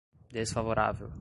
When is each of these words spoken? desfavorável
desfavorável 0.31 1.11